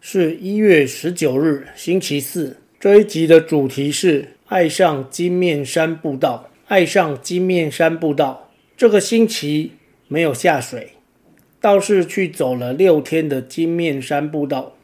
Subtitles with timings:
[0.00, 2.58] 是一月十九日，星期四。
[2.78, 6.50] 这一集的主题是爱上金面山步道。
[6.68, 8.50] 爱上金面山步道。
[8.76, 9.72] 这个星期
[10.06, 10.92] 没有下水，
[11.60, 14.76] 倒是去走了六天的金面山步道。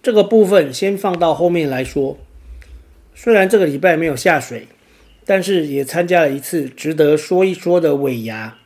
[0.00, 2.16] 这个部分先放到后面来说。
[3.12, 4.68] 虽然这个礼拜没有下水，
[5.26, 8.56] 但是也参加了一次值得说一说的尾牙。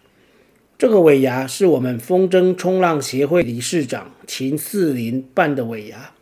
[0.79, 6.13] 这个尾牙是我们风筝冲浪协会理事长秦四林办的尾牙。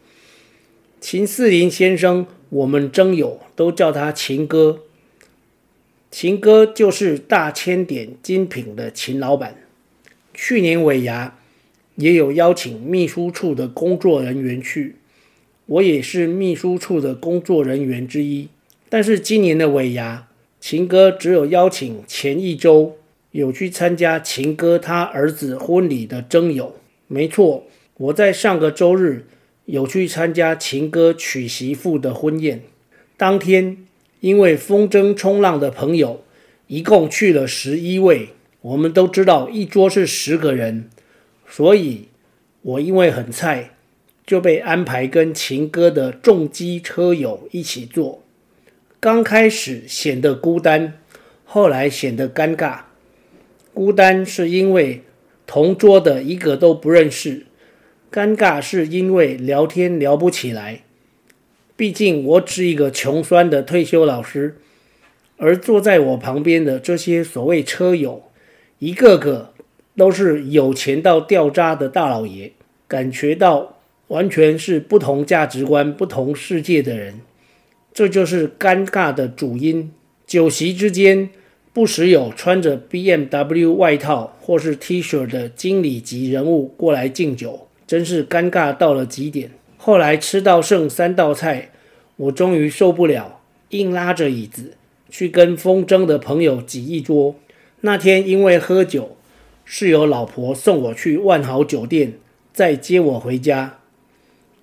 [0.99, 4.81] 秦四林先生，我们征友都叫他秦哥。
[6.11, 9.57] 秦哥就是大千点精品的秦老板。
[10.33, 11.37] 去年尾牙
[11.97, 14.97] 也有邀请秘书处的工作人员去，
[15.67, 18.49] 我也是秘书处的工作人员之一。
[18.89, 20.27] 但是今年的尾牙，
[20.59, 22.97] 秦哥只有邀请前一周。
[23.37, 27.67] 有去参加秦哥他儿子婚礼的征友，没错，
[27.99, 29.27] 我在上个周日
[29.67, 32.63] 有去参加秦哥娶媳妇的婚宴。
[33.19, 33.87] 当天，
[34.21, 36.25] 因为风筝冲浪的朋友
[36.67, 38.31] 一共去了十一位，
[38.63, 40.89] 我们都知道一桌是十个人，
[41.47, 42.09] 所以
[42.63, 43.73] 我因为很菜，
[44.27, 48.23] 就被安排跟秦哥的重机车友一起坐。
[48.99, 50.95] 刚开始显得孤单，
[51.45, 52.79] 后来显得尴尬。
[53.77, 55.03] 孤单是因为
[55.47, 57.45] 同桌的一个都不认识，
[58.11, 60.81] 尴尬是因为聊天聊不起来。
[61.77, 64.57] 毕竟我只是一个穷酸的退休老师，
[65.37, 68.23] 而坐在我旁边的这些所谓车友，
[68.79, 69.53] 一个个
[69.95, 72.53] 都是有钱到掉渣的大老爷，
[72.89, 77.21] 感觉到完全是不同价值观、不同世界的人，
[77.93, 79.93] 这就是尴尬的主因。
[80.27, 81.29] 酒席之间。
[81.77, 89.51] 不时有穿着 BMW 外套或是 T 恤的经理级人物过来敬酒，真是尴尬到了极点。
[89.77, 91.73] 后来吃到剩三道菜，
[92.17, 94.73] 我终于受不了，硬拉着椅子
[95.11, 97.35] 去跟风筝的朋友挤一桌。
[97.83, 99.19] 那天因为喝酒，
[99.67, 102.15] 室友老婆送我去万豪酒店，
[102.55, 103.81] 再接我回家。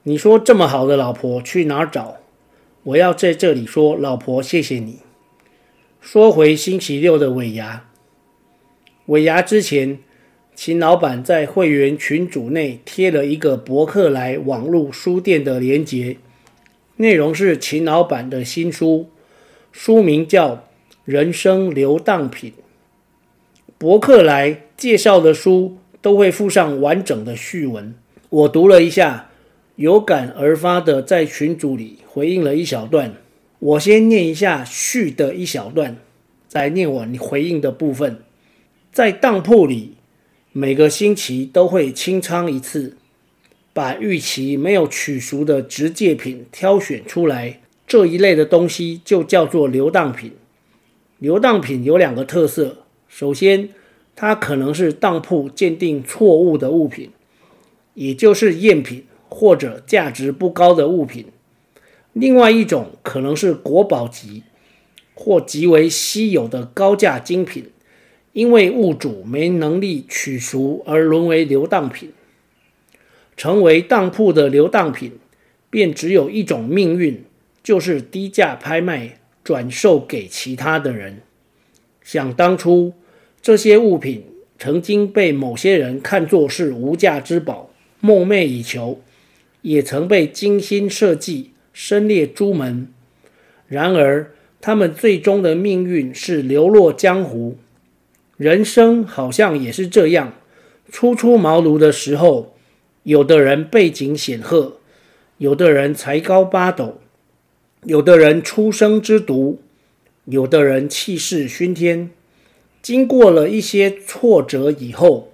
[0.02, 2.18] 你说这么好的老婆去哪儿找？
[2.82, 5.03] 我要在这里说，老婆谢谢你。
[6.04, 7.86] 说回星期六的尾牙，
[9.06, 10.00] 尾牙之前，
[10.54, 16.18] 秦老板在会员群组内贴了一个博客来网络书店的连结，
[16.98, 19.08] 内容是秦老板的新书，
[19.72, 20.56] 书名叫
[21.06, 22.52] 《人生流荡品》。
[23.78, 27.96] 博客来介绍的书都会附上完整的序文，
[28.30, 29.30] 我读了一下，
[29.78, 33.16] 有感而发的在群组里回应了一小段。
[33.64, 35.96] 我先念一下序的一小段，
[36.50, 38.20] 再念我你回应的部分。
[38.92, 39.94] 在当铺里，
[40.52, 42.98] 每个星期都会清仓一次，
[43.72, 50.34] 把逾期没有取赎的质借品挑选出来，这一类的东西就叫做流当品。
[51.20, 53.70] 流当品有两个特色：首先，
[54.14, 57.12] 它可能是当铺鉴定错误的物品，
[57.94, 61.28] 也就是赝品或者价值不高的物品。
[62.14, 64.44] 另外一种可能是国宝级
[65.16, 67.72] 或极为稀有的高价精品，
[68.34, 72.12] 因为物主没能力取赎而沦为流当品。
[73.36, 75.14] 成为当铺的流当品，
[75.72, 77.24] 便只有一种命运，
[77.64, 81.22] 就是低价拍卖转售给其他的人。
[82.04, 82.94] 想当初，
[83.42, 84.24] 这些物品
[84.60, 89.02] 曾经被某些人看作是无价之宝，梦寐以求，
[89.64, 91.53] 也曾被精心设计。
[91.74, 92.88] 身列朱门，
[93.68, 94.32] 然而
[94.62, 97.58] 他们最终的命运是流落江湖。
[98.38, 100.34] 人生好像也是这样，
[100.92, 102.56] 初出茅庐的时候，
[103.04, 104.78] 有的人背景显赫，
[105.40, 107.02] 有的人才高八斗，
[107.84, 109.60] 有的人出生之毒，
[110.26, 112.10] 有的人气势熏天。
[112.82, 115.32] 经过了一些挫折以后，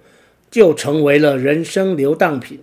[0.50, 2.60] 就成为了人生流荡品，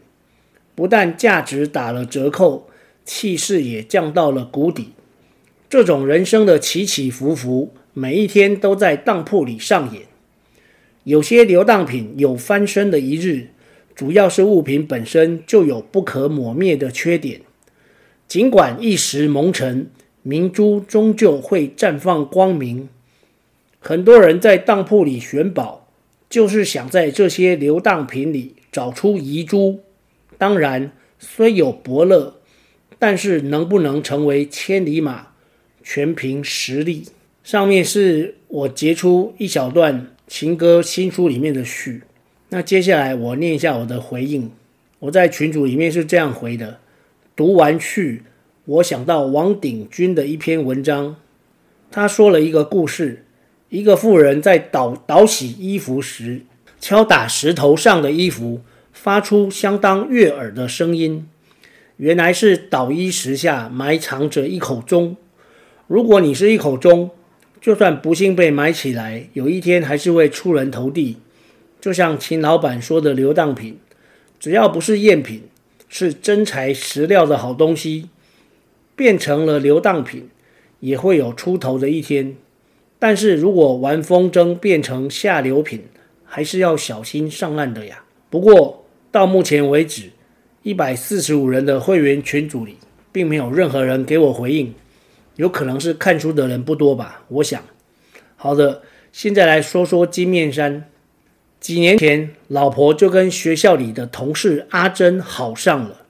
[0.76, 2.70] 不但价值打了折扣。
[3.08, 4.90] 气势也降到了谷底，
[5.70, 10.04] 这种人生的起起伏伏，每一天都在当铺里上演。
[11.06, 13.48] 有些流当品有翻身的一日，
[13.96, 17.40] 主要是物品本身就有不可磨灭的缺点。
[18.28, 19.90] 尽管一时蒙尘，
[20.22, 22.90] 明珠终究会绽放光明。
[23.80, 25.88] 很多人在当铺里选宝，
[26.30, 29.80] 就是想在这些流当品里找出遗珠。
[30.38, 32.37] 当然，虽有伯乐，
[33.00, 35.28] 但是能不能成为千里马，
[35.84, 37.06] 全凭实力。
[37.44, 42.02] 上面是我截出一小段情歌新书里面的序。
[42.50, 44.52] 那接下来我念一下我的回应。
[45.00, 46.80] 我在群组里面是这样回的：
[47.36, 48.24] 读完序，
[48.66, 51.18] 我想到王鼎钧的一篇文章，
[51.92, 53.24] 他说了一个故事。
[53.70, 56.42] 一个妇人在倒倒洗衣服时，
[56.80, 58.62] 敲打石头上的衣服，
[58.94, 61.28] 发出相当悦耳的声音。
[61.98, 65.18] 原来是倒衣石下埋藏着一口钟。
[65.88, 67.10] 如果你是一口钟，
[67.60, 71.18] 就算不幸被埋起来，有一天还是会出人头地。
[71.82, 73.78] 就像秦老板说的，流当品，
[74.40, 75.44] 只要不是赝品，
[75.90, 78.10] 是真材实料的好东西，
[78.96, 80.30] 变成了流当品，
[80.80, 82.36] 也会有出头的一天。
[83.00, 85.84] 但是如果玩风筝变成下流品，
[86.26, 88.04] 还是要小心上岸的呀。
[88.30, 90.12] 不过到目前为止，
[90.68, 92.76] 一百四十五人的会员群组里，
[93.14, 94.76] 并没有任何人给我回应，
[95.38, 97.24] 有可能是看书的人不多吧？
[97.30, 97.64] 我想。
[98.36, 98.82] 好的，
[99.14, 100.90] 现在来说说金面山。
[101.62, 106.02] 几年前，老婆就跟学校里的同事阿珍好上了，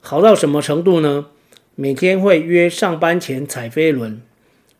[0.00, 1.26] 好到什么程度呢？
[1.74, 4.22] 每天会约上班前踩飞轮，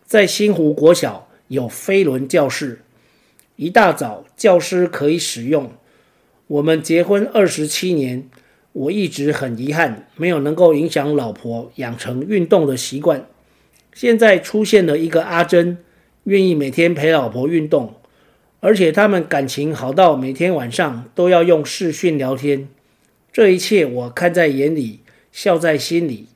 [0.06, 1.28] 在新湖国小。
[1.48, 2.80] 有飞轮教室，
[3.56, 5.72] 一大早教师可以使用。
[6.46, 8.26] 我们结婚二十七年，
[8.72, 13.26] 我一直很遗憾没有能够影响老婆养成运动的习惯。
[13.92, 15.78] 现在出现了一个阿珍，
[16.24, 17.94] 愿意每天陪老婆运动，
[18.60, 22.68] 而且他们感情好到每天晚上都要用视讯聊天。
[23.32, 25.00] 这一切我看在眼里，
[25.32, 26.26] 笑在心里。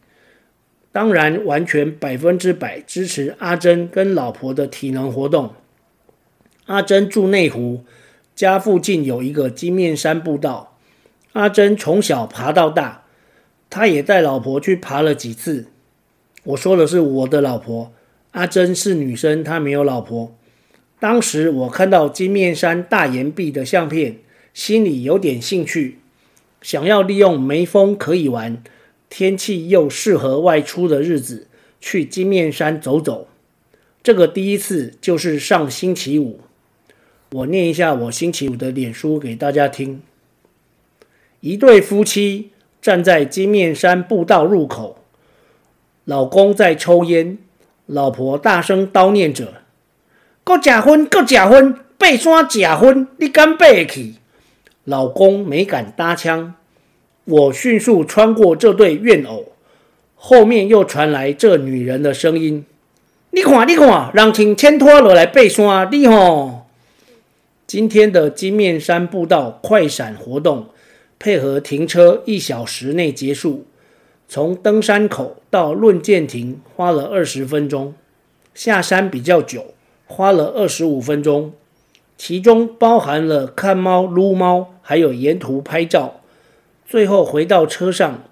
[0.91, 5.55] 当然，完全百分之百支持阿珍跟老婆的体能活动。
[6.67, 7.85] 阿珍住内湖，
[8.35, 10.74] 家附近有一个金面山步道。
[11.35, 13.03] 阿珍从小爬到大，
[13.69, 15.67] 他也带老婆去爬了几次。
[16.45, 17.93] 我说的是我的老婆，
[18.31, 20.33] 阿珍是女生，她没有老婆。
[21.01, 24.19] 当时我看到金面山大岩壁的相片，
[24.53, 25.99] 心里有点兴趣，
[26.63, 28.63] 想要利用没风可以玩。
[29.11, 31.49] 天气又适合外出的日子，
[31.81, 33.27] 去金面山走走。
[34.05, 36.41] 这个第一次就是上星期五。
[37.33, 40.01] 我念一下我星期五的脸书给大家听。
[41.45, 44.97] 一对夫妻站在金面山步道入口，
[46.07, 47.37] 老公在抽烟，
[47.85, 49.53] 老婆大声叨念着
[50.43, 54.15] ：“够假婚，够假婚，爬山假婚，你敢爬去？”
[54.85, 56.55] 老公没敢搭腔。
[57.27, 59.53] 我迅速穿过这对怨偶，
[60.15, 62.65] 后面又传来这女人的声音
[63.33, 66.63] ：“你看，你看，人请牵拖落来爬山，你吼！”
[67.69, 70.69] 今天的金面山步道快闪活动，
[71.25, 73.65] 配合停车一小时内结束。
[74.29, 77.95] 从登山口到论剑亭花了二十分钟，
[78.53, 79.73] 下山比较久，
[80.05, 81.55] 花了二十五分钟，
[82.19, 86.21] 其中包含了看猫、撸猫，还有沿途拍照。
[86.85, 88.25] 最后回到车上，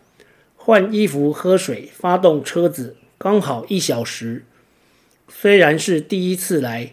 [0.55, 4.44] 换衣服、喝水、发动车子，刚好一小时。
[5.31, 6.93] 虽然是第一次来，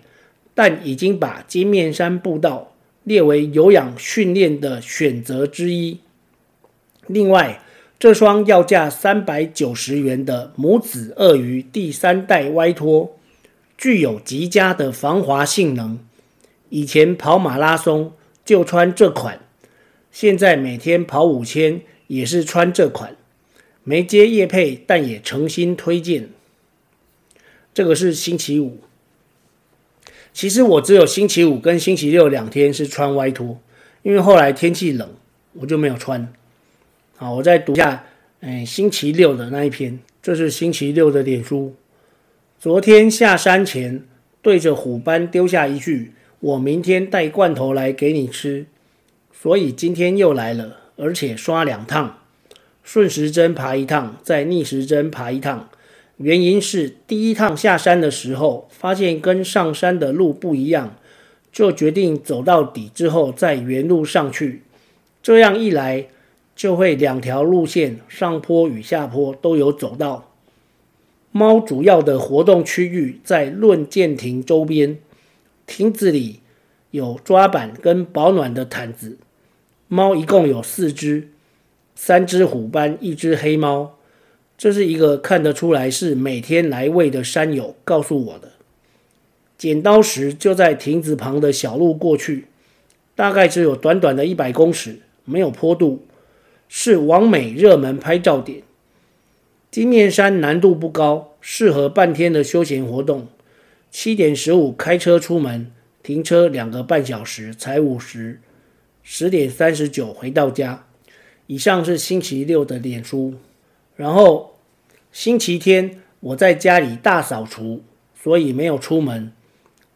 [0.56, 2.72] 但已经把金面山步道
[3.10, 5.98] 列为有氧训练的选择之一。
[7.08, 7.64] 另外，
[7.98, 13.18] 这双要价三百九十元的母子鳄鱼第三代歪拖，
[13.76, 15.98] 具有极佳的防滑性能。
[16.70, 18.14] 以前跑马拉松
[18.46, 19.40] 就穿这款。
[20.12, 23.16] 现在每天跑五千也是穿这款，
[23.84, 26.30] 没接业配，但也诚心推荐。
[27.74, 28.78] 这个是星期五。
[30.40, 33.60] 其实我只有星期五跟星期六两天是穿歪拖，
[34.04, 35.10] 因为后来天气冷，
[35.52, 36.32] 我就没有穿。
[37.18, 38.06] 好，我再读一下，
[38.40, 41.76] 哎，星期六的那一篇，这是星期六的脸书。
[42.58, 44.06] 昨天下山前，
[44.42, 48.66] 对着虎斑丢下一句：“我明天带罐头来给你吃。”
[49.38, 52.20] 所以今天又来了，而且刷两趟，
[52.82, 55.70] 顺时针爬一趟，再逆时针爬一趟。
[56.22, 60.98] 原因是第一趟下山的时候，发现跟上山的路不一样，
[61.50, 64.64] 就决定走到底之后再原路上去。
[65.24, 66.08] 这样一来，
[66.58, 70.34] 就会两条路线上坡与下坡都有走到。
[71.32, 74.98] 猫主要的活动区域在论剑亭周边，
[75.66, 76.42] 亭子里
[76.92, 79.18] 有抓板跟保暖的毯子。
[79.88, 81.30] 猫一共有四只，
[81.96, 83.96] 三只虎斑，一只黑猫。
[84.60, 88.52] 这是一个看得出来是每天来喂的山友告诉我的。
[89.58, 92.48] 剪刀石就在亭子旁的小路过去，
[93.16, 96.06] 大概只有短短的一百公尺，没有坡度，
[96.68, 98.64] 是网美热门拍照点。
[99.72, 103.30] 金面山难度不高，适合半天的休闲活动。
[103.90, 105.72] 七点十五开车出门，
[106.04, 108.42] 停车两个半小时才五十。
[109.04, 110.86] 十点三十九回到家。
[111.48, 113.36] 以上是星期六的脸书，
[114.00, 114.56] 然后
[115.12, 117.84] 星期天我在家里大扫除，
[118.16, 119.34] 所以没有出门。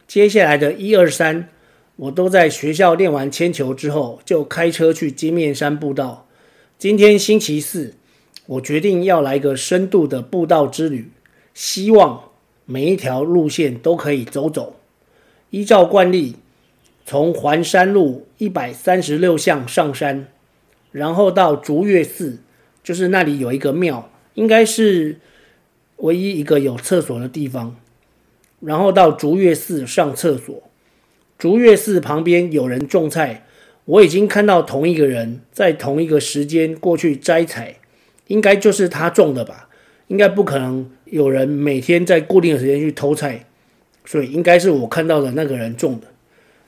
[0.05, 1.48] 接下来的一二三，
[1.95, 6.27] 我都在学校练完铅球之后，就开车去金面山步道。
[6.77, 7.93] 今天星期四，
[8.45, 11.10] 我决定要来个深度的步道之旅，
[11.53, 12.24] 希望
[12.65, 14.75] 每一条路线都可以走走。
[15.50, 16.36] 依照惯例，
[17.05, 20.27] 从环山路一百三十六巷上山，
[20.91, 22.39] 然后到竹月寺，
[22.83, 25.17] 就是那里有一个庙，应该是
[25.97, 27.75] 唯一一个有厕所的地方。
[28.59, 30.63] 然后到竹月寺上厕所，
[31.37, 33.45] 竹月寺旁边有人种菜，
[33.85, 37.77] 我已经看到同一个人在同一个时间过去摘采，
[38.27, 39.69] 应该就是他种的吧？
[40.07, 43.45] 应该不可能有人每天在固定的时间去偷菜，
[44.05, 46.07] 所以应该是我看到的那个人种的。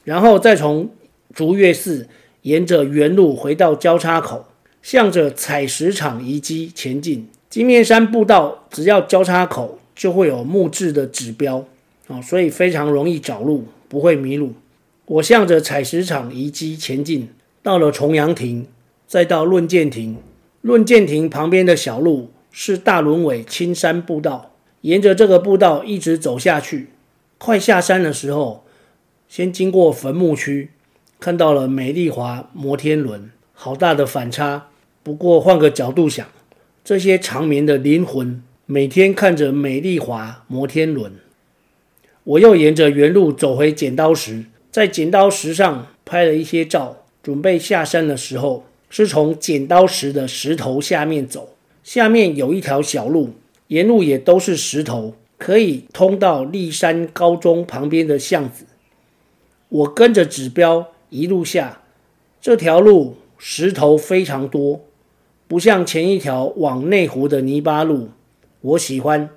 [0.04, 0.90] 然后再从
[1.34, 2.08] 竹月寺
[2.42, 4.48] 沿着原路回到交叉口，
[4.86, 7.28] 向着采石场遗迹前进。
[7.50, 11.66] 金面山步道只要交叉口就会有木质的指标。
[12.06, 14.54] 哦，所以非常容易找路，不会迷路。
[15.08, 17.30] 我向着采石场遗迹前进，
[17.64, 18.68] 到了重阳亭，
[19.08, 20.18] 再到论剑亭。
[20.62, 24.52] 论剑亭旁边的小路是大仑尾青山步道，
[24.82, 26.90] 沿着这个步道一直走下去。
[27.40, 28.64] 快下山的时候，
[29.28, 30.70] 先经过坟墓区，
[31.20, 34.68] 看到了美丽华摩天轮，好大的反差。
[35.06, 36.28] 不过换个角度想，
[36.84, 41.14] 这些长眠的灵魂每天看着美丽华摩天轮。
[42.24, 53.36] 我又沿着原路走回剪刀石，在剪刀石上拍了一些照，准备下山的时候，是从剪刀石的石头下面走，下面有一条小路，
[53.68, 58.66] 沿路也都是石头，可以通到立山高中旁边的巷子。
[59.70, 61.84] 我跟着指标一路下，
[62.42, 64.82] 这条路石头非常多，
[65.48, 68.10] 不像前一条往内湖的泥巴路，
[68.62, 69.30] 我喜欢。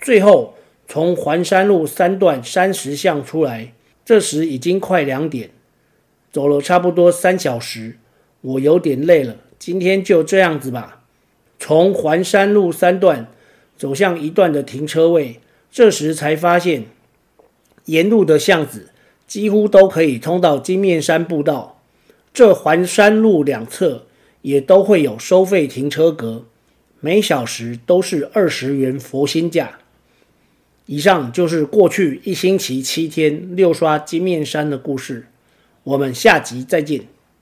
[0.00, 0.54] 最后。
[0.92, 3.72] 从环山路三段山石巷出来，
[4.04, 5.50] 这时已经快两点，
[6.32, 7.96] 走了差不多三小时，
[8.40, 9.36] 我有点累了。
[9.56, 11.04] 今天就这样子吧。
[11.60, 13.28] 从环山路三段
[13.76, 15.38] 走向一段的停车位，
[15.70, 16.86] 这时才发现，
[17.84, 18.90] 沿路的巷子
[19.28, 21.80] 几乎都可以通到金面山步道。
[22.34, 24.06] 这环山路两侧
[24.42, 26.46] 也都会有收费停车格，
[27.00, 29.78] 每小时都是二十元佛心价。
[30.86, 35.26] 以上就是过去一星期七天六刷金面山的故事，
[35.84, 37.06] 我们下集再见。